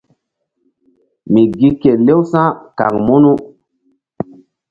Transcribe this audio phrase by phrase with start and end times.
[1.31, 3.33] Mi gi kelew sa̧ kaŋ munu.